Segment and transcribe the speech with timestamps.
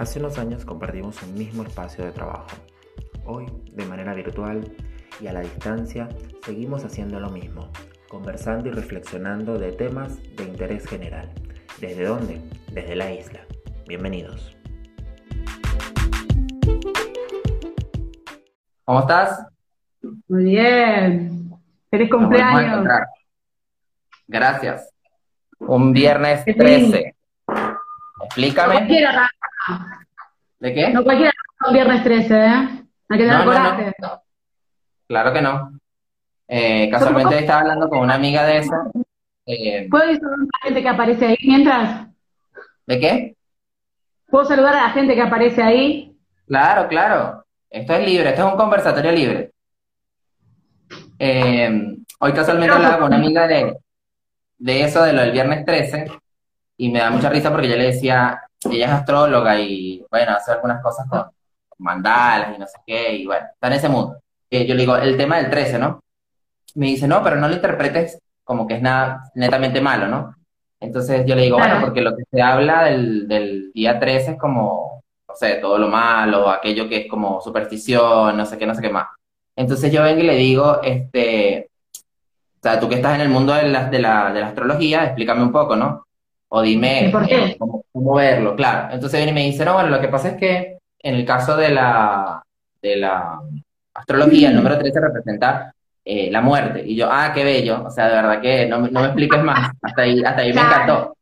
[0.00, 2.48] Hace unos años compartimos un mismo espacio de trabajo.
[3.26, 4.64] Hoy, de manera virtual
[5.20, 6.08] y a la distancia,
[6.42, 7.70] seguimos haciendo lo mismo,
[8.08, 11.30] conversando y reflexionando de temas de interés general.
[11.82, 12.40] ¿Desde dónde?
[12.72, 13.40] Desde la isla.
[13.86, 14.56] Bienvenidos.
[18.86, 19.46] ¿Cómo estás?
[20.28, 21.50] Muy bien.
[21.90, 22.86] Feliz cumpleaños.
[24.26, 24.94] Gracias.
[25.58, 26.96] Un viernes Qué lindo.
[26.96, 27.14] 13.
[27.46, 28.88] No Explícame.
[30.60, 30.90] ¿De qué?
[30.90, 31.32] no cualquiera
[31.66, 32.48] un viernes 13, ¿eh?
[33.08, 33.92] Hay que tener No, no, coraje.
[33.98, 34.22] no.
[35.08, 35.72] Claro que no.
[36.48, 38.76] Eh, casualmente estaba hablando con una amiga de esa.
[39.46, 42.06] Eh, ¿Puedo ir saludando a la gente que aparece ahí mientras?
[42.86, 43.36] ¿de qué?
[44.28, 46.16] ¿Puedo saludar a la gente que aparece ahí?
[46.46, 47.44] Claro, claro.
[47.68, 49.52] Esto es libre, esto es un conversatorio libre.
[51.18, 53.76] Eh, hoy casualmente hablaba con una amiga de,
[54.58, 56.06] de eso, de lo del viernes 13,
[56.78, 60.52] y me da mucha risa porque yo le decía, ella es astróloga y, bueno, hace
[60.52, 61.24] algunas cosas con
[61.78, 64.16] mandalas y no sé qué, y bueno, está en ese mundo.
[64.50, 66.02] Yo le digo, el tema del 13, ¿no?
[66.74, 70.34] Me dice, no, pero no lo interpretes como que es nada netamente malo, ¿no?
[70.80, 71.72] Entonces yo le digo, Claro.
[71.72, 75.78] bueno, porque lo que se habla del, del día 13 es como, no sé, todo
[75.78, 79.06] lo malo, aquello que es como superstición, no sé qué, no sé qué más.
[79.56, 81.70] Entonces yo vengo y le digo, este,
[82.56, 85.04] o sea, tú que estás en el mundo de la, de la, de la astrología,
[85.04, 86.06] explícame un poco, ¿no?
[86.52, 87.44] O dime ¿Y por qué?
[87.44, 88.92] eh, cómo, cómo verlo, claro.
[88.94, 91.56] Entonces viene y me dice, no, bueno, lo que pasa es que en el caso
[91.56, 92.42] de la,
[92.82, 93.38] de la
[93.94, 95.72] astrología, el número 13 representa
[96.04, 96.82] eh, la muerte.
[96.84, 97.84] Y yo, ah, qué bello.
[97.86, 99.70] O sea, de verdad que no, me- no me expliques más.
[99.80, 101.16] Hasta ahí, hasta ahí me encantó.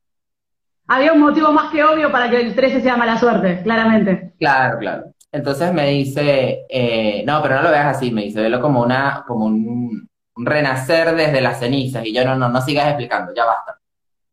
[0.87, 4.33] Había un motivo más que obvio para que el 13 sea mala suerte, claramente.
[4.39, 5.05] Claro, claro.
[5.31, 9.25] Entonces me dice, eh, no, pero no lo veas así, me dice, velo como una,
[9.27, 12.07] como un, un renacer desde las cenizas.
[12.07, 13.78] Y yo, no, no, no sigas explicando, ya basta.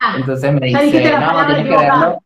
[0.06, 2.22] Ah, Entonces me dice, no, tienes que verlo.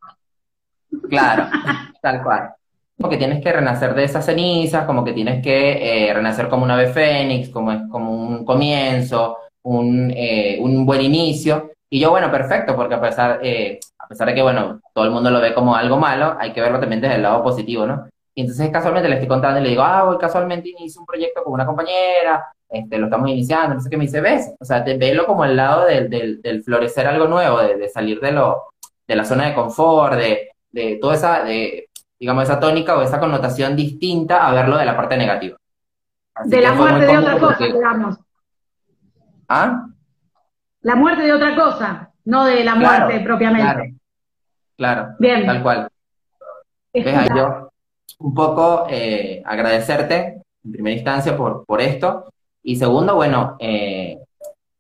[1.10, 1.48] Claro,
[2.02, 2.50] tal cual.
[2.98, 6.66] Como que tienes que renacer de esas cenizas, como que tienes que eh, renacer como
[6.66, 11.72] un ave fénix, como es como un comienzo, un, eh, un buen inicio.
[11.90, 15.12] Y yo, bueno, perfecto, porque a pesar, eh, a pesar de que, bueno, todo el
[15.12, 18.10] mundo lo ve como algo malo, hay que verlo también desde el lado positivo, ¿no?
[18.36, 21.44] Y entonces casualmente le estoy contando y le digo, ah, hoy casualmente inicio un proyecto
[21.44, 24.84] con una compañera, este, lo estamos iniciando, no sé qué me dice, ves, o sea,
[24.84, 28.32] te velo como el lado del, del, del florecer algo nuevo, de, de salir de
[28.32, 28.64] lo,
[29.08, 33.20] de la zona de confort, de, de toda esa, de, digamos, esa tónica o esa
[33.20, 35.58] connotación distinta a verlo de la parte negativa.
[36.36, 38.18] Así de la muerte de otra cosa, porque- digamos.
[39.48, 39.88] ¿Ah?
[40.82, 43.64] La muerte de otra cosa, no de la Claro, muerte propiamente.
[43.74, 43.84] Claro,
[44.78, 45.46] claro, Bien.
[45.46, 45.90] tal cual.
[46.94, 47.70] Ves, yo
[48.20, 52.32] un poco eh, agradecerte en primera instancia por, por esto
[52.64, 54.18] y segundo, bueno, eh,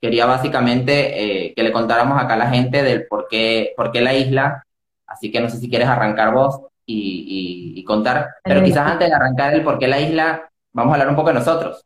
[0.01, 4.01] quería básicamente eh, que le contáramos acá a la gente del por qué, por qué
[4.01, 4.63] la isla,
[5.07, 9.09] así que no sé si quieres arrancar vos y, y- y contar, pero quizás antes
[9.09, 11.83] de arrancar el por qué la isla, vamos a hablar un poco de nosotros.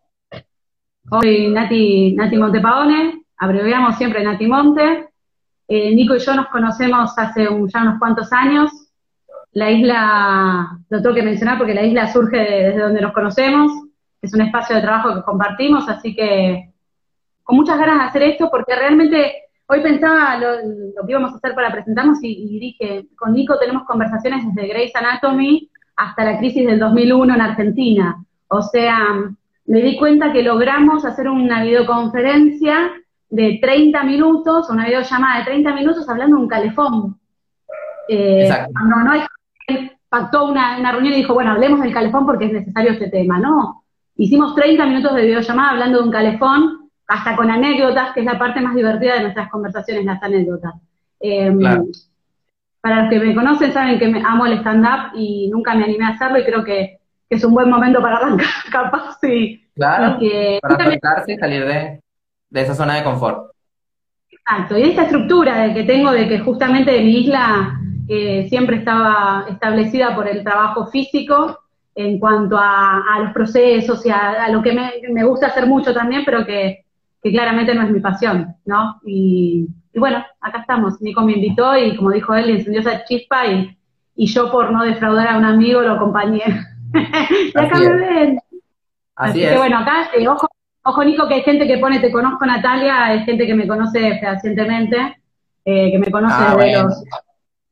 [1.09, 5.09] Soy Nati, Nati Montepaone, abreviamos siempre Nati Monte.
[5.67, 8.71] Eh, Nico y yo nos conocemos hace un- ya unos cuantos años.
[9.51, 13.71] La isla, lo tengo que mencionar porque la isla surge de- desde donde nos conocemos.
[14.23, 16.71] Es un espacio de trabajo que compartimos, así que
[17.43, 19.33] con muchas ganas de hacer esto porque realmente
[19.67, 23.59] hoy pensaba lo, lo que íbamos a hacer para presentarnos y, y dije, con Nico
[23.59, 28.25] tenemos conversaciones desde Grey's Anatomy hasta la crisis del 2001 en Argentina.
[28.47, 28.97] O sea,
[29.65, 32.91] me di cuenta que logramos hacer una videoconferencia
[33.29, 37.19] de 30 minutos, una videollamada de 30 minutos hablando de un calefón.
[38.07, 38.73] Eh, Exacto.
[38.85, 39.21] no, no hay
[40.13, 43.39] pactó una, una reunión y dijo, bueno, hablemos del calefón porque es necesario este tema,
[43.39, 43.82] ¿no?
[44.15, 48.37] Hicimos 30 minutos de videollamada hablando de un calefón, hasta con anécdotas, que es la
[48.37, 50.73] parte más divertida de nuestras conversaciones, las anécdotas.
[51.19, 51.85] Eh, Claro.
[52.81, 56.03] Para los que me conocen saben que me amo el stand-up y nunca me animé
[56.03, 60.19] a hacerlo y creo que, que es un buen momento para arrancar, capaz, y, Claro,
[60.19, 62.01] que para soltarse y salir de,
[62.49, 63.51] de esa zona de confort.
[64.29, 67.79] Exacto, y esta estructura de que tengo de que justamente mi isla
[68.09, 71.62] eh, siempre estaba establecida por el trabajo físico
[71.95, 75.67] en cuanto a, a los procesos y a, a lo que me, me gusta hacer
[75.67, 76.85] mucho también, pero que,
[77.21, 78.99] que claramente no es mi pasión, ¿no?
[79.05, 81.01] Y, y bueno, acá estamos.
[81.01, 83.77] Nico me invitó y como dijo él, le encendió esa chispa y,
[84.15, 86.43] y yo por no defraudar a un amigo lo acompañé.
[86.93, 88.39] y acá Así me ven.
[89.15, 89.51] Así Así es.
[89.51, 90.47] que bueno, acá, eh, ojo,
[90.83, 93.99] ojo Nico, que hay gente que pone Te conozco Natalia, hay gente que me conoce
[94.19, 94.97] fehacientemente,
[95.65, 96.83] eh, que me conoce Ah, desde bueno.
[96.83, 97.03] los,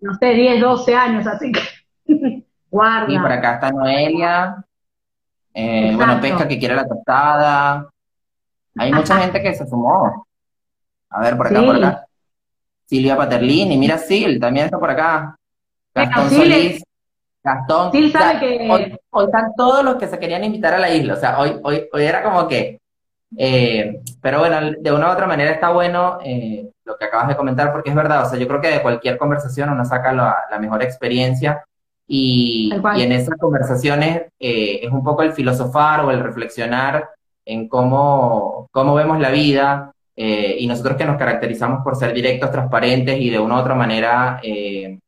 [0.01, 1.61] no sé, 10, 12 años, así que
[2.71, 3.11] guarda.
[3.13, 4.63] Y por acá está Noelia.
[5.53, 7.87] Eh, bueno, Pesca que quiere la tostada.
[8.77, 10.25] Hay mucha gente que se sumó.
[11.09, 11.65] A ver, por acá, Sí.
[11.65, 12.05] por acá.
[12.85, 15.35] Silvia Paterlini, mira Sil, también está por acá.
[15.93, 16.83] Gastón Sil Solís.
[17.43, 20.89] Gastón, Sí, sabe que- hoy, hoy están todos los que se querían invitar a la
[20.93, 22.79] isla, o sea, hoy, hoy, hoy era como que,
[23.35, 27.35] eh, pero bueno, de una u otra manera está bueno eh, lo que acabas de
[27.35, 30.37] comentar, porque es verdad, o sea, yo creo que de cualquier conversación uno saca la,
[30.51, 31.65] la mejor experiencia
[32.13, 37.07] y, en esas conversaciones eh, es un poco el filosofar o el reflexionar
[37.45, 42.51] en cómo, cómo vemos la vida eh, y nosotros que nos caracterizamos por ser directos,
[42.51, 44.99] transparentes y de una u otra manera eh,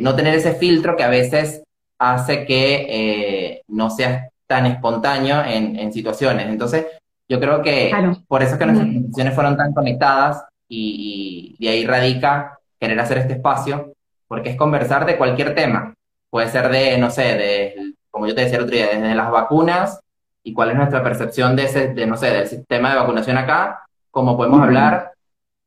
[0.00, 1.62] no tener ese filtro que a veces
[2.00, 6.48] hace que no seas tan espontáneo en, en situaciones.
[6.48, 6.84] Entonces,
[7.28, 8.16] yo creo que Claro.
[8.26, 12.98] por eso es que nuestras conversaciones fueron tan conectadas y, y de ahí radica querer
[12.98, 13.95] hacer este espacio,
[14.28, 15.94] porque es conversar de cualquier tema.
[16.30, 19.30] Puede ser de, no sé, de, como yo te decía el otro día, desde las
[19.30, 20.00] vacunas
[20.42, 23.86] y cuál es nuestra percepción de ese, de, no sé, del sistema de vacunación acá,
[24.10, 25.12] como podemos hablar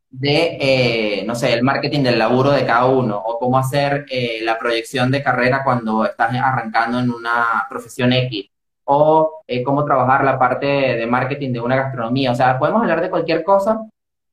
[0.09, 4.39] de, eh, no sé, el marketing del laburo de cada uno, o cómo hacer eh,
[4.41, 8.49] la proyección de carrera cuando estás arrancando en una profesión X,
[8.85, 12.31] o eh, cómo trabajar la parte de marketing de una gastronomía.
[12.31, 13.81] O sea, podemos hablar de cualquier cosa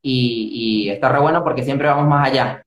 [0.00, 2.62] y, y está re bueno porque siempre vamos más allá.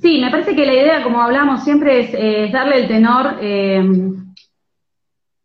[0.00, 3.36] Sí, me parece que la idea, como hablamos siempre, es, eh, es darle el tenor,
[3.40, 3.82] eh,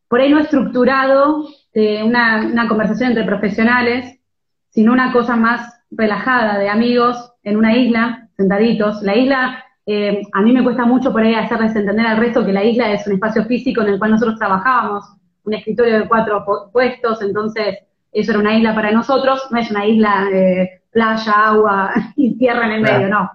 [0.08, 4.20] por ahí no estructurado, de una, una conversación entre profesionales,
[4.70, 9.02] sino una cosa más relajada de amigos en una isla, sentaditos.
[9.02, 12.54] La isla, eh, a mí me cuesta mucho por ahí hacerles entender al resto que
[12.54, 15.04] la isla es un espacio físico en el cual nosotros trabajábamos,
[15.46, 17.80] un escritorio de cuatro pu- puestos, entonces
[18.12, 22.68] eso era una isla para nosotros, no es una isla de playa, agua y tierra
[22.68, 23.00] en el Claro.
[23.00, 23.32] medio, no.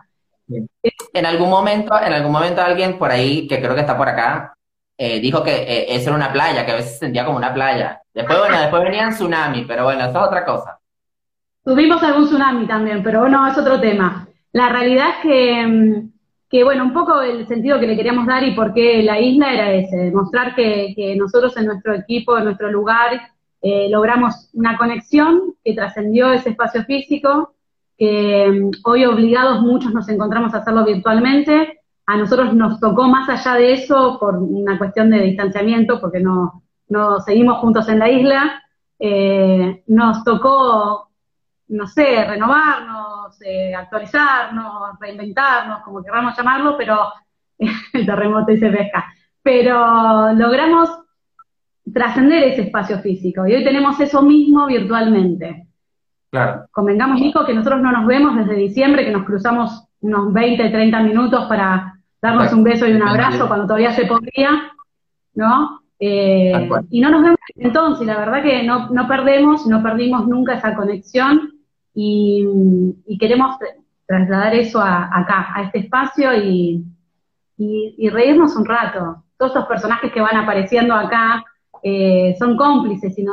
[1.13, 4.55] En algún momento, en algún momento alguien por ahí, que creo que está por acá,
[4.97, 7.55] eh, dijo que eh, eso era una playa, que a veces se sentía como una
[7.55, 8.01] playa.
[8.13, 10.79] Después, bueno, después venían tsunami, pero bueno, eso es otra cosa.
[11.65, 14.27] Tuvimos algún tsunami también, pero no, es otro tema.
[14.53, 16.13] La realidad es que, mm,
[16.51, 19.53] que, bueno, un poco el sentido que le queríamos dar y por qué la isla
[19.53, 23.21] era ese, demostrar que, que nosotros en nuestro equipo, en nuestro lugar,
[23.61, 27.55] eh, logramos una conexión que trascendió ese espacio físico,
[27.99, 31.81] que mm, hoy obligados muchos nos encontramos a hacerlo virtualmente.
[32.07, 36.63] A nosotros nos tocó más allá de eso por una cuestión de distanciamiento, porque no,
[36.89, 38.63] no seguimos juntos en la isla.
[38.99, 41.09] Eh, nos tocó
[41.69, 47.13] no sé, renovarnos, eh, actualizarnos, reinventarnos, como queramos llamarlo, pero
[47.59, 49.05] el terremoto y se pesca.
[49.43, 50.91] Pero logramos
[51.93, 55.68] trascender ese espacio físico y hoy tenemos eso mismo virtualmente.
[56.31, 56.67] Claro.
[56.73, 61.01] Convengamos, Nico, que nosotros no nos vemos desde diciembre, que nos cruzamos unos 20, 30
[61.03, 62.57] minutos para darnos Exacto.
[62.59, 64.51] un beso y un abrazo cuando todavía se podía,
[65.35, 65.81] ¿no?
[66.01, 70.29] Eh, y no nos vemos desde entonces, la verdad que no, no perdemos, no perdimos
[70.29, 71.53] nunca esa conexión
[71.95, 72.47] y,
[73.07, 76.85] y queremos tra- trasladar eso a- acá, a este espacio y,
[77.57, 79.25] y, y reírnos un rato.
[79.37, 81.43] Todos estos personajes que van apareciendo acá
[81.83, 83.33] eh, son cómplices y, no-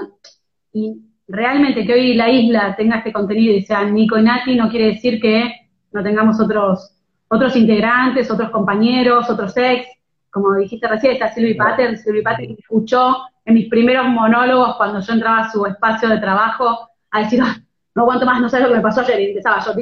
[0.74, 4.70] y realmente que hoy la isla tenga este contenido y sean Nico y Nati no
[4.70, 5.52] quiere decir que
[5.92, 6.92] no tengamos otros
[7.28, 9.88] otros integrantes, otros compañeros, otros ex.
[10.30, 11.98] Como dijiste recién, está Silvi Pater.
[11.98, 16.20] Silvi Pater me escuchó en mis primeros monólogos cuando yo entraba a su espacio de
[16.20, 17.56] trabajo a decir, "Ah,
[17.96, 19.20] no aguanto más, no sabes lo que me pasó ayer.
[19.22, 19.74] Y empezaba yo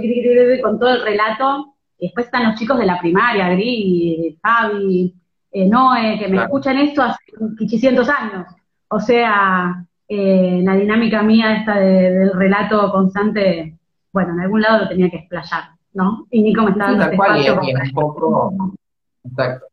[0.61, 1.75] con todo el relato.
[1.99, 5.13] Y después están los chicos de la primaria, Gris, Javi,
[5.51, 6.43] eh, Noé, que me Claro.
[6.45, 7.17] escuchan esto hace
[7.67, 8.47] 500 años.
[8.87, 13.77] O sea, eh, la dinámica mía esta de- del relato constante,
[14.11, 16.27] bueno, en algún lado lo tenía que explayar, ¿no?
[16.31, 18.53] Y Nico me está Sí, dando este cual, espacio y un poco-
[19.25, 19.65] Exacto.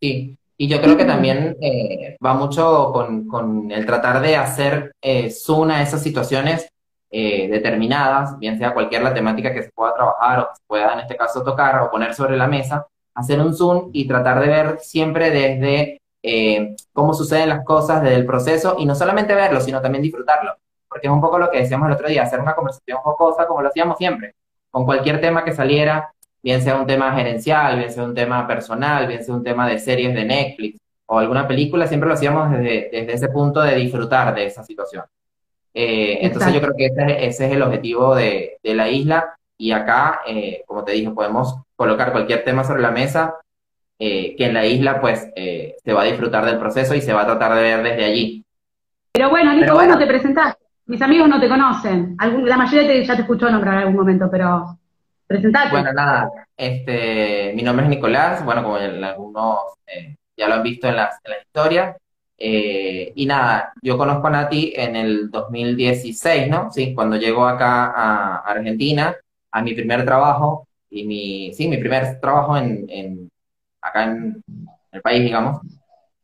[0.00, 0.36] Sí.
[0.56, 5.28] Y yo creo que también eh, va mucho con, con el tratar de hacer eh,
[5.30, 6.68] zoom a esas situaciones
[7.10, 10.92] eh, determinadas, bien sea cualquier la temática que se pueda trabajar o que se pueda
[10.94, 14.46] en este caso tocar o poner sobre la mesa, hacer un zoom y tratar de
[14.48, 19.60] ver siempre desde eh, cómo suceden las cosas, desde el proceso, y no solamente verlo,
[19.60, 20.52] sino también disfrutarlo.
[20.88, 23.60] Porque es un poco lo que decíamos el otro día, hacer una conversación jocosa como
[23.62, 24.34] lo hacíamos siempre,
[24.70, 26.10] con cualquier tema que saliera,
[26.42, 29.78] bien sea un tema gerencial, bien sea un tema personal, bien sea un tema de
[29.78, 34.34] series de Netflix o alguna película, siempre lo hacíamos desde, desde ese punto de disfrutar
[34.34, 35.04] de esa situación.
[35.74, 39.34] Eh, entonces yo creo que ese, es- ese es el objetivo de, de la isla
[39.58, 43.34] y acá, eh, como te dije, podemos colocar cualquier tema sobre la mesa
[44.06, 47.12] eh, que en la isla pues eh, se va a disfrutar del proceso y se
[47.14, 48.44] va a tratar de ver desde allí.
[49.12, 49.94] Pero bueno, Nico, Pero vos bueno.
[49.94, 50.62] no te presentaste.
[50.86, 52.14] Mis amigos no te conocen.
[52.18, 54.78] Algún- la mayoría te- ya te escuchó nombrar en algún momento, pero
[55.26, 55.70] presentate.
[55.70, 60.88] Bueno, nada, este, mi nombre es Nicolás, bueno, como algunos eh, ya lo han visto
[60.88, 61.96] en las, en las historias,
[62.36, 66.70] eh, y nada, yo conozco a Nati en el 2016, ¿no?
[66.72, 69.14] Sí, cuando llego acá a Argentina,
[69.52, 73.30] a mi primer trabajo, y mi, sí, mi primer trabajo en, en-
[73.84, 74.42] acá en
[74.92, 75.60] el país, digamos.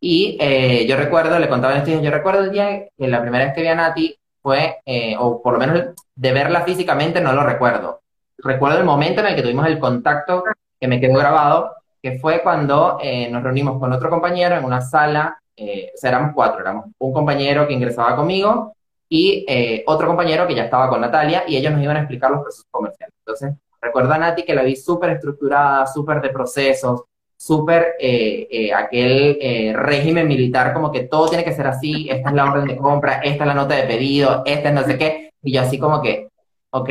[0.01, 3.45] Y eh, yo recuerdo, le contaba en este yo recuerdo el día que la primera
[3.45, 7.35] vez que vi a Nati fue, eh, o por lo menos de verla físicamente no
[7.35, 8.01] lo recuerdo.
[8.39, 10.43] Recuerdo el momento en el que tuvimos el contacto
[10.81, 14.81] que me quedó grabado, que fue cuando eh, nos reunimos con otro compañero en una
[14.81, 18.75] sala, o sea, éramos cuatro, éramos un compañero que ingresaba conmigo
[19.11, 19.45] y
[19.85, 22.67] otro compañero que ya estaba con Natalia y ellos nos iban a explicar los procesos
[22.71, 23.15] comerciales.
[23.19, 23.53] Entonces,
[23.83, 27.03] recuerdo a Nati que la vi súper estructurada, súper de procesos,
[27.41, 32.29] súper eh, eh, aquel eh, régimen militar, como que todo tiene que ser así, esta
[32.29, 34.99] es la orden de compra, esta es la nota de pedido, esta es no sé
[34.99, 36.29] qué, y yo así como que,
[36.69, 36.89] ok,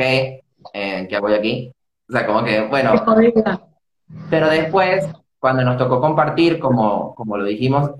[0.72, 1.72] ¿qué hago yo aquí?
[2.08, 2.94] O sea, como que, bueno,
[4.28, 5.06] pero después,
[5.38, 7.92] cuando nos tocó compartir, como, como lo dijimos,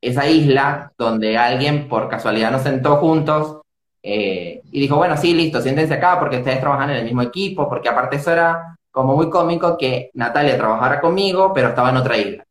[0.00, 3.60] esa isla donde alguien por casualidad nos sentó juntos
[4.02, 7.88] y dijo, bueno, sí, listo, siéntense acá porque ustedes trabajan en el mismo equipo, porque
[7.88, 12.44] aparte eso era como muy cómico que Natalia trabajara conmigo, pero estaba en otra isla.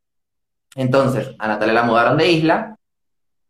[0.76, 2.76] Entonces, a Natalia la mudaron de isla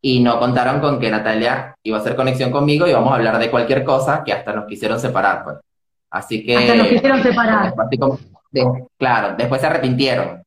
[0.02, 3.40] y no contaron con que Natalia iba a hacer conexión conmigo y vamos a hablar
[3.40, 5.58] de cualquier cosa que hasta nos quisieron separar, pues.
[6.10, 6.58] Así que...
[6.58, 7.74] Hasta nos quisieron separar.
[8.98, 10.44] claro, después se arrepintieron.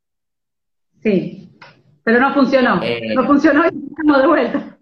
[1.02, 1.58] Sí,
[2.02, 2.82] pero no funcionó.
[2.82, 4.76] Eh, no funcionó y estamos de vuelta.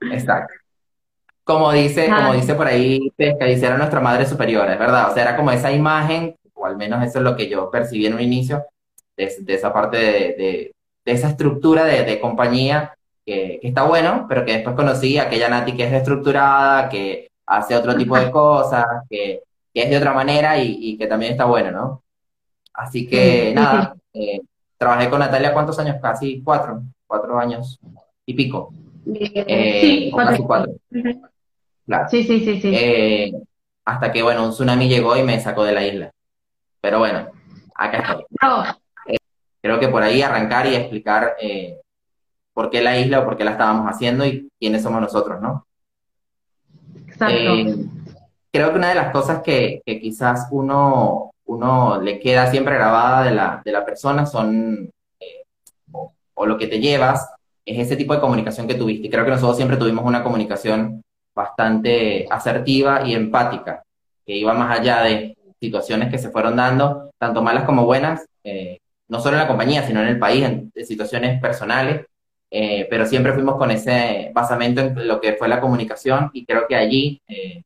[0.12, 0.54] Exacto.
[1.42, 5.10] Como dice, como dice por ahí, que dice nuestra madre superior, es verdad.
[5.10, 6.36] O sea, era como esa imagen
[6.68, 8.64] al menos eso es lo que yo percibí en un inicio,
[9.16, 12.94] de, esa parte de, esa estructura de, compañía
[13.24, 17.96] que, está bueno, pero que después conocí aquella Nati que es estructurada, que hace otro
[17.96, 19.42] tipo de cosas, que,
[19.74, 22.02] es de otra manera y, que también está bueno, ¿no?
[22.74, 24.40] Así que nada, eh,
[24.76, 27.78] trabajé con Natalia cuántos años, casi cuatro, cuatro años
[28.26, 28.72] y pico.
[29.14, 30.74] Eh, sí, cuatro.
[32.10, 32.70] Sí, sí, sí, sí.
[32.74, 33.32] Eh,
[33.84, 36.12] hasta que, bueno, un tsunami llegó y me sacó de la isla.
[36.80, 37.28] Pero bueno,
[37.74, 38.24] acá estoy.
[39.06, 39.16] Eh,
[39.60, 41.78] creo que por ahí arrancar y explicar eh,
[42.52, 45.66] por qué la isla o por qué la estábamos haciendo y quiénes somos nosotros, ¿no?
[47.06, 47.34] Exacto.
[47.34, 47.76] Eh,
[48.52, 53.30] creo que una de las cosas que, quizás uno, uno le queda siempre grabada de
[53.32, 54.90] la, de la persona son,
[55.92, 57.28] o, o, lo que te llevas,
[57.64, 59.10] es ese tipo de comunicación que tuviste.
[59.10, 61.02] Creo que nosotros siempre tuvimos una comunicación
[61.34, 63.84] bastante asertiva y empática,
[64.26, 68.78] que iba más allá de situaciones que se fueron dando, tanto malas como buenas, eh,
[69.08, 72.06] no solo en la compañía, sino en el país, en, situaciones personales,
[72.50, 76.66] eh, pero siempre fuimos con ese basamento en lo que fue la comunicación y creo
[76.66, 77.62] que allí eh,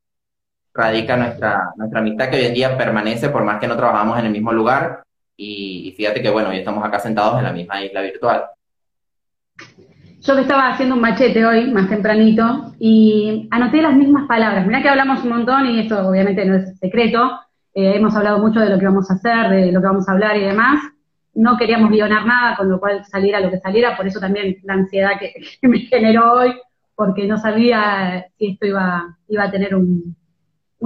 [0.75, 4.27] radica nuestra, nuestra amistad que hoy en día permanece por más que no trabajamos en
[4.27, 5.05] el mismo lugar
[5.37, 8.45] y, fíjate que bueno, hoy estamos acá sentados en la misma isla virtual.
[10.21, 14.65] Yo que estaba haciendo un machete hoy, más tempranito, y anoté las mismas palabras.
[14.65, 17.41] Mirá que hablamos un montón y esto obviamente no es secreto,
[17.75, 20.13] eh, hemos hablado mucho de lo que vamos a hacer, de lo que vamos a
[20.13, 20.83] hablar y demás.
[21.35, 24.75] No queríamos guionar nada, con lo cual saliera lo que saliera, por eso también la
[24.75, 25.33] ansiedad que,
[25.69, 26.55] me generó hoy,
[26.95, 30.15] porque no sabía si esto iba, iba a tener un,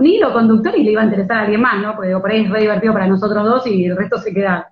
[0.01, 1.97] hilo conductor y le iba a interesar a alguien más, ¿no?
[1.97, 4.71] Porque por ahí es re divertido para nosotros dos y el resto se queda.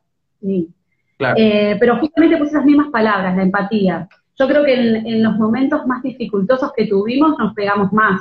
[1.36, 4.06] Eh, pero justamente puse esas mismas palabras, la empatía.
[4.38, 8.20] Yo creo que en, en, los momentos más dificultosos que tuvimos nos pegamos más,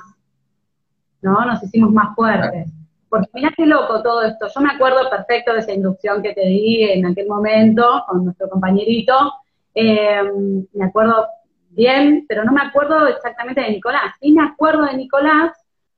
[1.21, 1.45] ¿no?
[1.45, 2.71] Nos hicimos más fuertes.
[3.13, 4.47] Porque mira qué loco todo esto.
[4.47, 8.49] Yo me acuerdo perfecto de esa inducción que te di en aquel momento con nuestro
[8.49, 9.35] compañerito.
[9.75, 11.27] Em, me acuerdo
[11.69, 14.15] bien, pero no me acuerdo exactamente de Nicolás.
[14.19, 15.51] Sí me acuerdo de Nicolás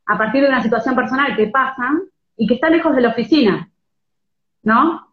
[0.06, 1.90] a partir de una situación personal que pasa
[2.36, 3.70] y que está lejos de la oficina,
[4.64, 5.08] ¿no?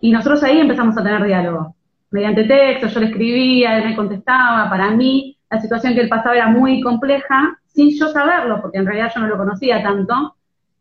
[0.00, 1.74] Y nosotros ahí empezamos a tener diálogo.
[2.12, 4.70] Mediante texto, yo le escribía, él me contestaba.
[4.70, 8.86] Para mí, la situación que él pasaba era muy compleja, sin yo saberlo, porque en
[8.86, 10.36] realidad yo no lo conocía tanto.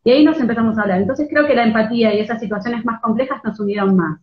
[0.08, 1.02] Y ahí nos empezamos a hablar.
[1.02, 4.22] Entonces creo que la empatía y esas situaciones más complejas nos unieron más.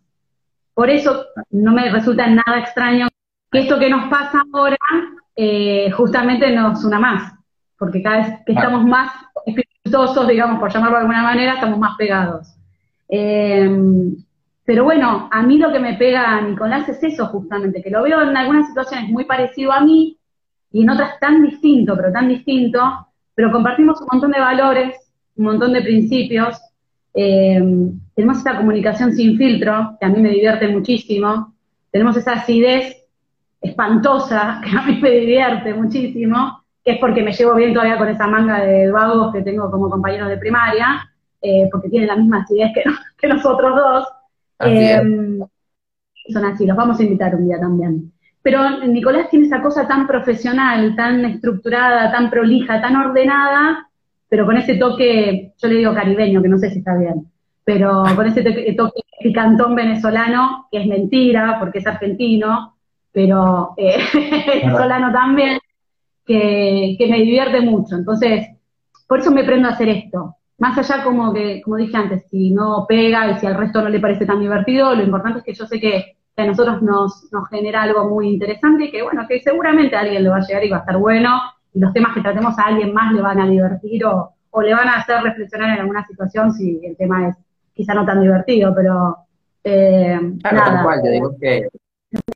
[0.73, 3.07] Por eso no me resulta nada extraño
[3.51, 4.77] que esto que nos pasa ahora
[5.35, 7.33] eh, justamente nos una más.
[7.77, 9.11] Porque cada vez que estamos más
[9.45, 12.55] espirituosos, digamos, por llamarlo de alguna manera, estamos más pegados.
[13.07, 13.69] Eh,
[14.65, 18.01] pero bueno, a mí lo que me pega a Nicolás es eso justamente, que lo
[18.01, 20.17] veo en algunas situaciones muy parecido a mí
[20.71, 22.81] y en otras tan distinto, pero tan distinto,
[23.35, 25.04] pero compartimos un montón de valores
[25.35, 26.59] un montón de principios.
[27.13, 27.61] Eh,
[28.13, 31.53] tenemos esta comunicación sin filtro, que a mí me divierte muchísimo.
[31.91, 33.05] Tenemos esa acidez
[33.61, 38.07] espantosa, que a mí me divierte muchísimo, que es porque me llevo bien todavía con
[38.07, 41.09] esa manga de vagos que tengo como compañeros de primaria,
[41.41, 44.07] eh, porque tienen la misma acidez que, nosotros dos.
[44.59, 45.01] Eh,
[46.27, 48.11] son así, los vamos a invitar un día también.
[48.41, 53.89] Pero Nicolás tiene esa cosa tan profesional, tan estructurada, tan prolija, tan ordenada,
[54.35, 57.31] pero con ese toque, yo le digo caribeño, que no sé si está bien,
[57.63, 62.75] pero con ese toque picantón venezolano, que es mentira, porque es argentino,
[63.13, 63.97] pero eh,
[64.61, 65.57] venezolano también,
[66.25, 67.95] que, me divierte mucho.
[67.95, 68.45] Entonces,
[69.07, 70.35] por eso me prendo a hacer esto.
[70.57, 73.87] Más allá como que, como dije antes, si no pega y si al resto no
[73.87, 77.47] le parece tan divertido, lo importante es que yo sé que, a nosotros nos, nos
[77.47, 80.65] genera algo muy interesante y que bueno, que seguramente a alguien le va a llegar
[80.65, 81.39] y va a estar bueno,
[81.75, 84.73] y los temas que tratemos a alguien más le van a divertir o, o le
[84.73, 87.35] van a hacer reflexionar en alguna situación si el tema es
[87.73, 89.17] quizá no tan divertido, pero
[89.61, 90.83] eh, claro, nada.
[90.83, 91.67] Cual, yo digo que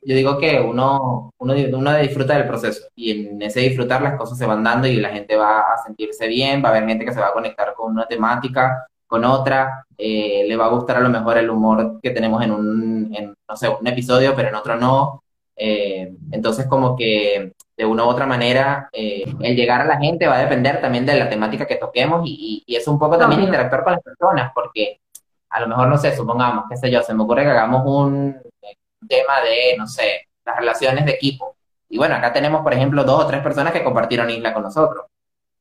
[0.02, 4.36] yo digo que uno, uno, uno disfruta del proceso y en ese disfrutar las cosas
[4.36, 7.12] se van dando y la gente va a sentirse bien, va a haber gente que
[7.14, 11.00] se va a conectar con una temática, con otra, eh, le va a gustar a
[11.00, 14.54] lo mejor el humor que tenemos en un, en, no sé, un episodio, pero en
[14.54, 15.22] otro no.
[15.56, 20.26] Eh, entonces como que de una u otra manera eh, el llegar a la gente
[20.26, 23.40] va a depender también de la temática que toquemos y, y, es un poco también
[23.40, 25.00] interactuar con las personas, porque
[25.48, 28.36] a lo mejor, no sé, supongamos, qué sé yo, se me ocurre que hagamos un,
[29.08, 31.56] tema de, no sé, las relaciones de equipo.
[31.88, 35.06] Y bueno, acá tenemos, por ejemplo, dos o tres personas que compartieron isla con nosotros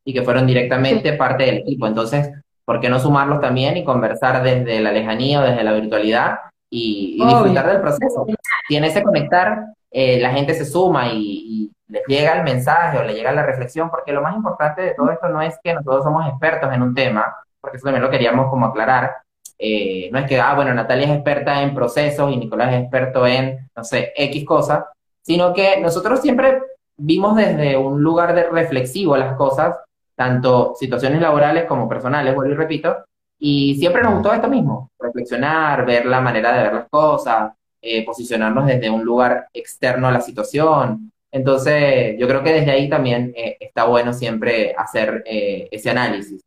[0.04, 1.88] y que fueron directamente parte del equipo.
[1.88, 2.32] Entonces,
[2.66, 7.18] ¿por qué no sumarlos también y conversar desde la lejanía o desde la virtualidad y,
[7.26, 8.26] disfrutar del proceso?
[8.68, 13.04] Si en ese conectar eh, la gente se suma y, les llega el mensaje o
[13.04, 16.04] le llega la reflexión, porque lo más importante de todo esto no es que nosotros
[16.04, 19.16] somos expertos en un tema, porque eso también lo queríamos como aclarar,
[19.58, 23.26] eh, no es que, ah, bueno, Natalia es experta en procesos y Nicolás es experto
[23.26, 24.86] en, no sé, X cosas,
[25.22, 26.62] sino que nosotros siempre
[26.96, 29.76] vimos desde un lugar de reflexivo las cosas,
[30.16, 33.04] tanto situaciones laborales como personales, vuelvo y repito,
[33.40, 38.06] y siempre nos gustó esto mismo, reflexionar, ver la manera de ver las cosas, eh,
[38.06, 41.12] posicionarnos desde un lugar externo a la situación.
[41.32, 46.42] Entonces, yo creo que desde ahí también eh, está bueno siempre hacer ese análisis.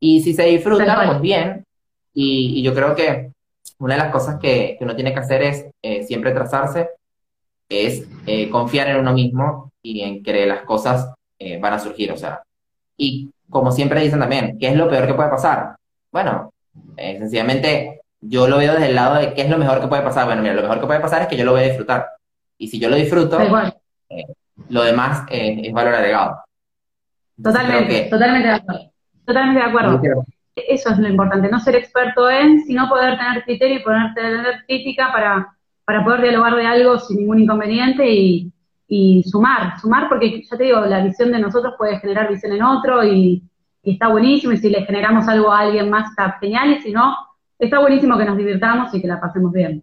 [0.00, 1.64] Y si se disfruta, pues bien,
[2.14, 3.30] y, yo creo que
[3.78, 6.90] una de las cosas que, uno tiene que hacer es eh, siempre trazarse,
[7.68, 12.12] es eh, confiar en uno mismo y en que las cosas eh, van a surgir.
[12.12, 12.42] O sea,
[12.96, 15.76] y como siempre dicen también, ¿qué es lo peor que puede pasar?
[16.10, 16.50] Bueno,
[16.96, 20.26] sencillamente yo lo veo desde el lado de qué es lo mejor que puede pasar.
[20.26, 22.06] Bueno, mira, lo mejor que puede pasar es que yo lo voy a disfrutar.
[22.56, 23.38] Y si yo lo disfruto,
[24.68, 26.42] lo demás es valor agregado.
[27.42, 28.92] Totalmente, totalmente de acuerdo.
[29.24, 30.24] Totalmente de acuerdo
[30.66, 34.64] eso es lo importante, no ser experto en, sino poder tener criterio y poder tener
[34.66, 38.52] crítica para, para poder dialogar de algo sin ningún inconveniente y,
[39.26, 43.04] sumar, sumar porque ya te digo, la visión de nosotros puede generar visión en otro
[43.04, 43.42] y,
[43.82, 47.16] está buenísimo y si le generamos algo a alguien más está genial y si no,
[47.58, 49.82] está buenísimo que nos divirtamos y que la pasemos bien.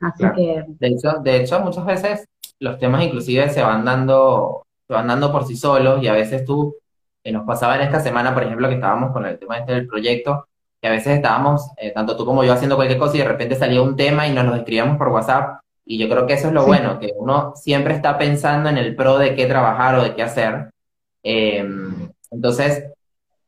[0.00, 0.64] Así que...
[0.66, 5.30] De hecho, de hecho, muchas veces los temas inclusive se van dando, se van dando
[5.30, 6.76] por sí solos y a veces tú
[7.22, 9.86] que nos pasaba en esta semana, por ejemplo, que estábamos con el tema este del
[9.86, 10.46] proyecto,
[10.80, 13.54] que a veces estábamos, eh, tanto tú como yo, haciendo cualquier cosa y de repente
[13.54, 15.60] salía un tema y nos lo escribíamos por WhatsApp.
[15.86, 18.94] Y yo creo que eso es lo bueno, que uno siempre está pensando en el
[18.94, 20.70] pro de qué trabajar o de qué hacer.
[21.22, 22.90] Em, entonces,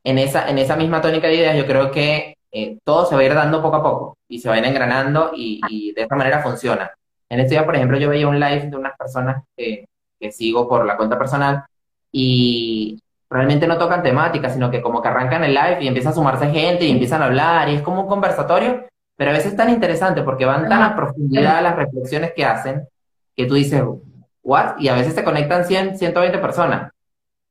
[0.03, 3.21] en esa, en esa misma tónica de ideas, yo creo que eh, todo se va
[3.21, 6.03] a ir dando poco a poco y se va a ir engranando y, y de
[6.03, 6.91] esta manera funciona.
[7.29, 9.85] En este día, por ejemplo, yo veía un live de unas personas que,
[10.19, 11.65] que sigo por la cuenta personal
[12.11, 16.13] y realmente no tocan temáticas, sino que como que arrancan el live y empieza a
[16.13, 19.57] sumarse gente y empiezan a hablar y es como un conversatorio, pero a veces es
[19.57, 22.87] tan interesante porque van tan a profundidad las reflexiones que hacen
[23.35, 23.83] que tú dices,
[24.41, 24.79] ¿what?
[24.79, 26.91] Y a veces se conectan 100, 120 personas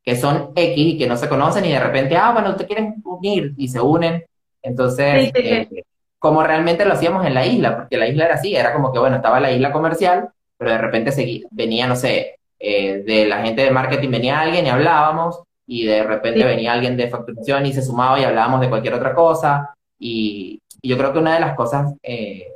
[0.03, 3.03] que son X y que no se conocen y de repente, ah, bueno, ustedes quieren
[3.05, 4.25] unir y se unen.
[4.67, 5.85] Entonces, eh,
[6.19, 8.99] como realmente lo hacíamos en la isla, porque la isla era así, era como que,
[8.99, 13.43] bueno, estaba la isla comercial, pero de repente seguía, venía, no sé, eh, de la
[13.43, 17.73] gente de marketing venía alguien y hablábamos, y de repente venía alguien de facturación y
[17.73, 19.75] se sumaba y hablábamos de cualquier otra cosa.
[19.99, 22.53] Y, yo creo que una de las cosas eh,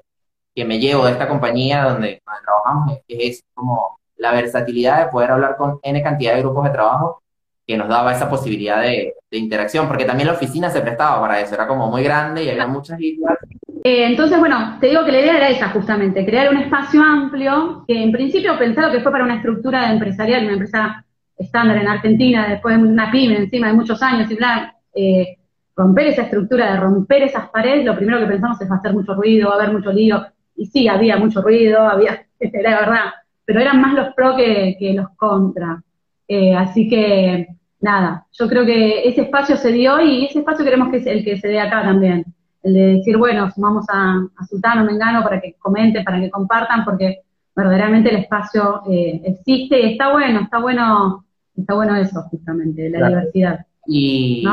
[0.55, 5.57] que me llevo de esta compañía donde, trabajamos es, como la versatilidad de poder hablar
[5.57, 7.23] con N cantidad de grupos de trabajo
[7.71, 11.55] que nos daba esa posibilidad de, interacción, porque también la oficina se prestaba para eso,
[11.55, 13.39] era como muy grande y había muchas islas.
[13.85, 17.85] Eh, entonces, bueno, te digo que la idea era esa justamente, crear un espacio amplio,
[17.87, 21.05] que en principio pensado que fue para una estructura empresarial, una empresa
[21.39, 25.39] estándar en Argentina, después de una pyme encima de muchos años y bla, eh,
[25.77, 29.49] romper esa estructura, de romper esas paredes, lo primero que pensamos es hacer mucho ruido,
[29.49, 30.27] va a haber mucho lío.
[30.57, 33.05] Y sí, había mucho ruido, había, era verdad,
[33.45, 35.83] pero eran más los pro que, los contra.
[36.29, 37.49] Eh, así que,
[37.81, 41.25] nada, yo creo que ese espacio se dio y ese espacio queremos que es el
[41.25, 42.25] que se dé acá también.
[42.63, 46.85] El de decir, bueno, sumamos a, a Sultano, Mengano para que comenten, para que compartan,
[46.85, 47.21] porque
[47.57, 51.25] verdaderamente el espacio eh, existe y está bueno, está bueno
[51.61, 53.67] Está bueno eso, justamente, la diversidad.
[53.87, 54.45] Y,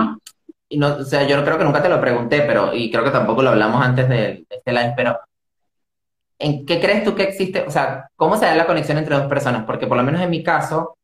[0.69, 3.11] y no, o sea, yo creo que nunca te lo pregunté, pero, y creo que
[3.11, 5.19] tampoco lo hablamos antes de, este live, pero
[6.39, 7.61] ¿en qué crees tú que existe?
[7.61, 9.63] O sea, ¿cómo se da la conexión entre dos personas?
[9.65, 10.97] Porque por lo menos en mi caso,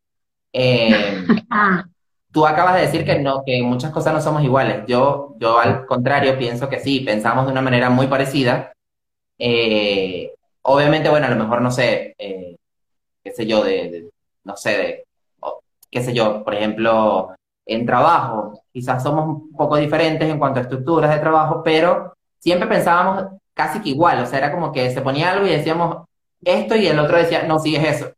[0.51, 1.85] eh, ah.
[2.33, 4.83] Tú acabas de decir que no, que muchas cosas no somos iguales.
[4.87, 8.73] Yo, yo al contrario pienso que sí, pensamos de una manera muy parecida.
[9.37, 12.57] Eh, obviamente, bueno, a lo mejor no sé, eh,
[13.23, 14.09] qué sé yo, de,
[14.43, 15.05] no sé, de,
[15.91, 20.63] qué sé yo, por ejemplo, en trabajo, quizás somos un poco diferentes en cuanto a
[20.63, 25.01] estructuras de trabajo, pero siempre pensábamos casi que igual, o sea, era como que se
[25.01, 26.05] ponía algo y decíamos
[26.43, 28.13] esto y el otro decía, no, sí es eso.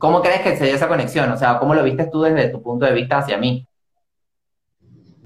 [0.00, 1.30] ¿Cómo crees que se dio esa conexión?
[1.30, 3.66] O sea, ¿cómo lo viste tú desde tu punto de vista hacia mí?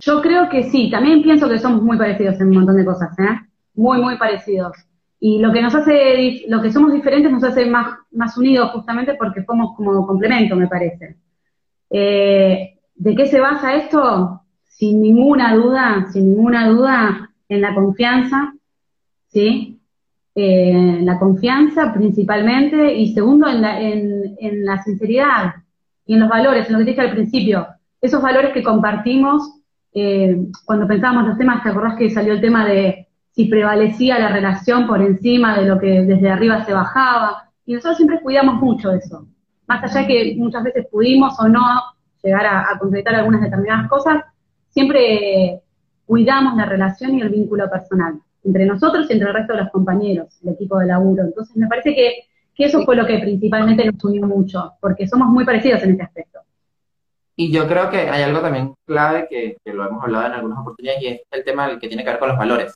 [0.01, 3.17] Yo creo que sí, también pienso que somos muy parecidos en un montón de cosas,
[3.21, 3.39] ¿eh?
[3.75, 4.73] Muy, muy parecidos.
[5.21, 9.15] Y lo que nos hace, lo que somos diferentes nos hace más, más unidos justamente
[9.15, 11.19] porque somos como complemento, me parece.
[11.91, 14.43] Eh, ¿De qué se basa esto?
[14.65, 18.53] Sin ninguna duda, sin ninguna duda, en la confianza,
[19.29, 19.81] ¿sí?
[20.37, 25.55] Eh, la confianza principalmente, y segundo, en la, en, la sinceridad
[26.05, 27.69] y en los valores, en lo que dije al principio,
[28.01, 29.61] esos valores que compartimos
[29.93, 34.29] eh, cuando pensábamos los temas, ¿te acordás que salió el tema de si prevalecía la
[34.29, 37.51] relación por encima de lo que desde arriba se bajaba?
[37.65, 39.29] Y nosotros siempre cuidamos mucho eso.
[39.69, 41.65] Más allá de que muchas veces pudimos o no
[42.25, 44.25] llegar a, concretar algunas determinadas cosas,
[44.69, 45.61] siempre
[46.05, 49.71] cuidamos la relación y el vínculo personal entre nosotros y entre el resto de los
[49.71, 51.25] compañeros, el equipo de laburo.
[51.25, 55.45] Entonces, me parece que, eso fue lo que principalmente nos unió mucho, porque somos muy
[55.45, 56.41] parecidos en este aspecto.
[57.37, 61.03] Y yo creo que hay algo también clave que, lo hemos hablado en algunas oportunidades
[61.03, 62.73] y es el tema que tiene que ver con los valores.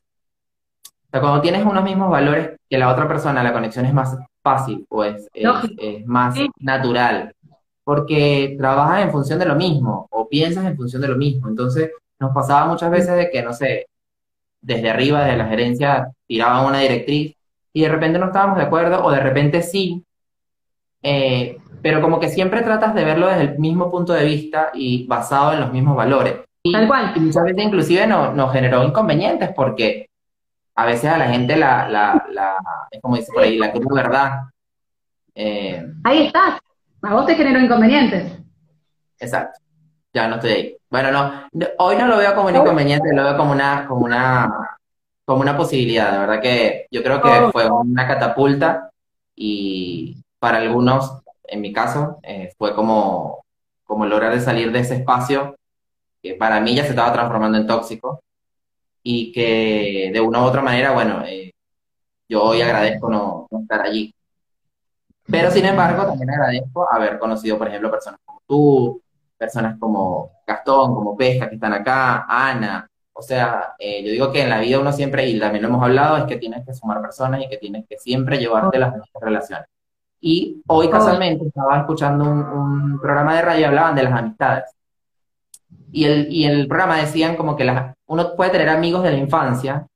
[0.84, 4.18] O sea, cuando tienes unos mismos valores que la otra persona, la conexión es más
[4.42, 5.28] fácil o es,
[6.06, 7.32] más natural
[7.88, 11.48] porque trabajas en función de lo mismo o piensas en función de lo mismo.
[11.48, 13.86] Entonces, nos pasaba muchas veces de que, no sé,
[14.60, 17.36] desde arriba, de la gerencia, tiraban una directriz
[17.72, 20.04] y de repente no estábamos de acuerdo o de repente sí,
[21.02, 25.06] eh, pero como que siempre tratas de verlo desde el mismo punto de vista y
[25.06, 26.36] basado en los mismos valores.
[26.62, 27.12] Y, Tal cual.
[27.14, 30.08] Y muchas veces inclusive nos generó inconvenientes porque
[30.74, 32.56] a veces a la gente la, la, la
[32.90, 34.42] es como dice por ahí, la cruz verdad.
[35.34, 36.58] Eh, ahí estás.
[37.02, 38.32] A vos te generó inconvenientes.
[39.20, 39.60] Exacto.
[40.12, 40.76] Ya no estoy ahí.
[40.90, 42.62] Bueno, no, hoy no lo veo como un oh.
[42.62, 44.78] inconveniente, lo veo como una, como una,
[45.24, 46.12] como una posibilidad.
[46.12, 47.52] De verdad que yo creo que oh.
[47.52, 48.90] fue una catapulta
[49.34, 53.44] y para algunos, en mi caso, eh, fue como,
[53.84, 55.56] como lograr de salir de ese espacio
[56.22, 58.22] que para mí ya se estaba transformando en tóxico
[59.02, 61.52] y que de una u otra manera, bueno, eh,
[62.28, 64.14] yo hoy agradezco no estar allí.
[65.30, 69.02] Pero sin embargo, también agradezco haber conocido, por ejemplo, personas como tú,
[69.38, 72.88] personas como Gastón, como Pesca, que están acá, Ana.
[73.12, 75.82] O sea, eh, yo digo que en la vida uno siempre, y también lo hemos
[75.82, 79.20] hablado, es que tienes que sumar personas y que tienes que siempre llevarte las mejores
[79.20, 79.66] relaciones.
[80.20, 84.64] Y hoy casualmente estaba escuchando un, programa de radio y hablaban de las amistades.
[85.92, 89.18] Y el, y el programa decían como que las, uno puede tener amigos de la
[89.18, 89.86] infancia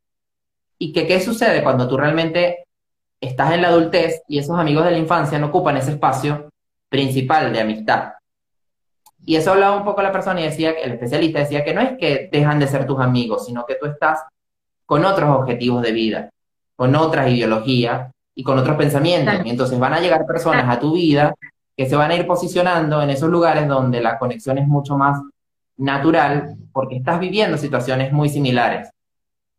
[0.78, 2.66] y que qué sucede cuando tú realmente
[3.20, 6.48] estás en la adultez y esos amigos de la infancia no ocupan ese espacio
[6.88, 8.12] principal de amistad.
[9.24, 11.96] Y eso hablaba un poco la persona y decía, el especialista decía que no es
[11.98, 14.20] que dejan de ser tus amigos, sino que tú estás
[14.84, 16.30] con otros objetivos de vida,
[16.76, 19.34] con otras ideologías y con otros pensamientos.
[19.44, 21.34] Y entonces van a llegar personas a tu vida
[21.76, 25.20] que se van a ir posicionando en esos lugares donde la conexión es mucho más
[25.76, 28.90] natural porque estás viviendo situaciones muy similares.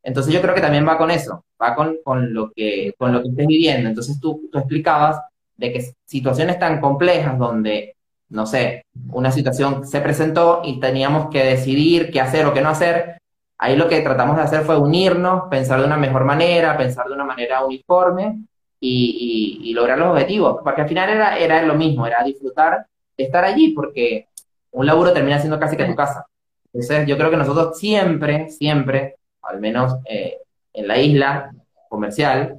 [0.04, 1.98] Entonces yo creo que también va con eso, va con,
[2.34, 3.88] lo, que, con lo que estés viviendo.
[3.88, 5.22] Entonces tú, tú explicabas
[5.56, 7.96] de que situaciones tan complejas donde,
[8.34, 12.70] no sé, una situación se presentó y teníamos que decidir qué hacer o qué no
[12.70, 13.20] hacer,
[13.60, 17.14] ahí lo que tratamos de hacer fue unirnos, pensar de una mejor manera, pensar de
[17.14, 18.40] una manera uniforme
[18.80, 22.86] y, lograr los objetivos, porque al final era, era lo mismo, era disfrutar
[23.18, 24.28] de estar allí, porque
[24.72, 26.26] un laburo termina siendo casi que tu casa.
[26.66, 30.38] Entonces yo creo que nosotros siempre, siempre al menos eh,
[30.74, 31.52] en la isla
[31.88, 32.58] comercial,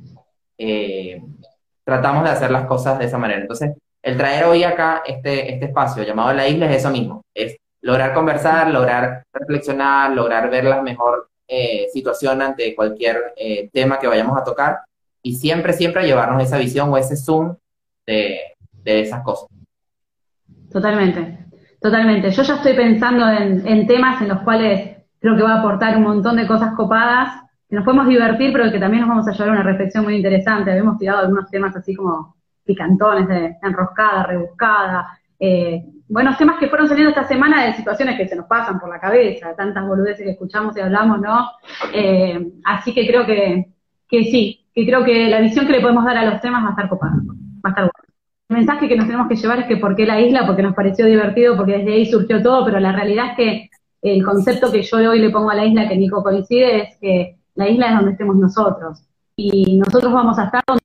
[0.56, 1.20] eh,
[1.84, 3.40] tratamos de hacer las cosas de esa manera.
[3.40, 3.72] Entonces,
[4.04, 8.12] el traer hoy acá este, este espacio llamado la isla es eso mismo, es lograr
[8.12, 13.34] conversar, lograr reflexionar, lograr ver la mejor eh, situación ante cualquier
[13.72, 14.78] tema que vayamos a tocar
[15.22, 17.56] y siempre, siempre llevarnos esa visión o ese zoom
[18.06, 18.40] de,
[18.82, 19.48] de esas cosas.
[20.70, 21.46] Totalmente,
[21.80, 22.30] totalmente.
[22.30, 25.96] Yo ya estoy pensando en, en temas en los cuales creo que va a aportar
[25.96, 29.32] un montón de cosas copadas, que nos podemos divertir, pero que también nos vamos a
[29.32, 30.70] llevar a una reflexión muy interesante.
[30.70, 32.33] Habíamos tirado algunos temas así como
[32.64, 38.28] picantones, de enroscada, rebuscada, eh, buenos temas que fueron saliendo esta semana de situaciones que
[38.28, 41.50] se nos pasan por la cabeza, tantas boludeces que escuchamos y hablamos, ¿no?
[41.92, 43.66] Eh, así que creo que,
[44.08, 46.68] que sí, que creo que la visión que le podemos dar a los temas va
[46.68, 48.14] a estar copada, va a estar bueno.
[48.50, 50.74] El mensaje que nos tenemos que llevar es que por qué la isla, porque nos
[50.74, 53.70] pareció divertido, porque desde ahí surgió todo, pero la realidad es que
[54.02, 57.36] el concepto que yo hoy le pongo a la isla, que Nico coincide, es que
[57.54, 59.02] la isla es donde estemos nosotros.
[59.34, 60.83] Y nosotros vamos a estar donde,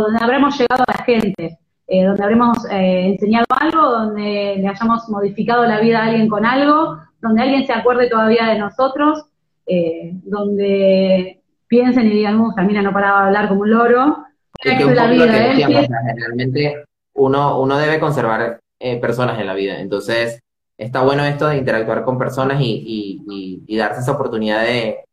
[0.00, 5.08] donde habremos llegado a la gente, eh, donde habremos eh, enseñado algo, donde le hayamos
[5.08, 9.26] modificado la vida a alguien con algo, donde alguien se acuerde todavía de nosotros,
[9.66, 14.24] eh, donde piensen y digan, uh, Tamina no paraba de hablar como un loro.
[14.62, 18.60] Es que un poco lo que decíamos, generalmente uno, uno debe conservar
[19.00, 20.42] personas en la vida, entonces
[20.76, 23.22] está bueno esto de interactuar con personas y,
[23.66, 25.04] y, darse esa oportunidad de,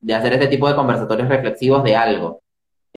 [0.00, 2.42] de, hacer este tipo de conversatorios reflexivos de algo.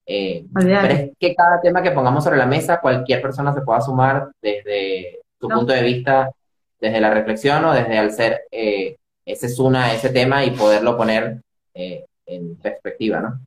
[0.10, 3.82] Eh, pero es que cada tema que pongamos sobre la mesa, cualquier persona se pueda
[3.82, 6.32] sumar desde su punto de vista,
[6.80, 11.42] desde la reflexión o desde al ser eh, ese suna, ese tema y poderlo poner
[11.74, 13.40] eh, en perspectiva, ¿no?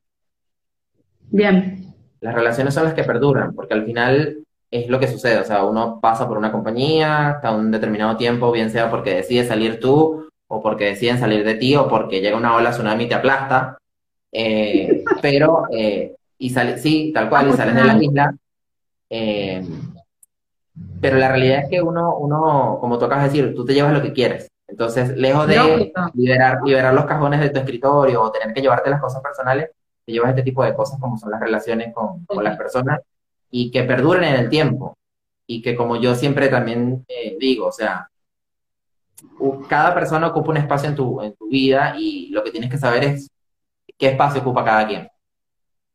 [1.31, 1.95] Bien.
[2.19, 5.63] Las relaciones son las que perduran, porque al final es lo que sucede, o sea,
[5.65, 10.29] uno pasa por una compañía hasta un determinado tiempo, bien sea porque decides salir tú,
[10.47, 13.79] o porque deciden salir de ti, o porque llega una ola tsunami y te aplasta,
[15.21, 15.65] pero
[16.41, 18.35] y sale, sí, tal cual, y sales de la isla.
[19.11, 19.63] Eh,
[20.99, 23.93] pero la realidad es que uno, uno, como tú acabas de decir, tú te llevas
[23.93, 24.47] lo que quieres.
[24.67, 28.99] Entonces, lejos de liberar, liberar los cajones de tu escritorio o tener que llevarte las
[28.99, 29.69] cosas personales,
[30.03, 33.01] te llevas este tipo de cosas como son las relaciones con, con las personas
[33.51, 34.97] y que perduren en el tiempo.
[35.45, 38.09] Y que como yo siempre también eh, digo, o sea,
[39.69, 42.79] cada persona ocupa un espacio en tu, en tu vida y lo que tienes que
[42.79, 43.29] saber es
[43.95, 45.10] qué espacio ocupa cada quien.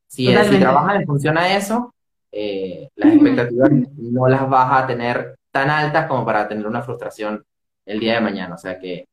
[0.07, 1.95] Si, si trabajas en función a eso,
[2.33, 7.45] eh, las expectativas no las vas a tener tan altas como para tener una frustración
[7.87, 8.55] el día de mañana.
[8.55, 9.09] O sea que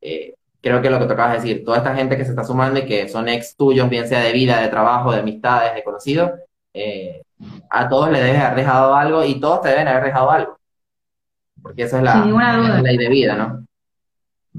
[0.00, 2.86] eh, creo que lo que tocabas decir, toda esta gente que se está sumando y
[2.86, 6.32] que son ex tuyos, bien sea de vida, de trabajo, de amistades, de conocidos,
[6.74, 7.22] eh,
[7.70, 10.58] a todos les debes haber dejado algo y todos te deben haber dejado algo.
[11.62, 13.66] Porque esa es la, ley de vida, ¿no?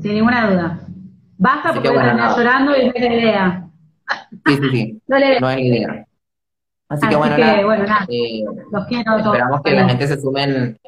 [0.02, 0.80] Sin ninguna duda.
[1.38, 3.67] Basta porque bueno, terminar llorando y la idea.
[4.46, 5.02] Sí, sí, sí.
[5.08, 6.06] no, es idea.
[6.90, 10.80] Así, que bueno, nada, eh, esperamos que la gente se sume en,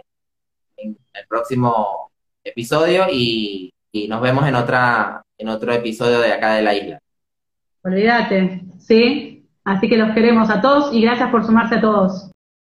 [0.78, 6.62] el próximo episodio y, y, nos vemos en otra en otro episodio de acá de
[6.62, 7.00] la isla.
[7.84, 9.48] Olvídate, sí.
[9.64, 12.29] Así que los queremos a todos y gracias por sumarse a todos.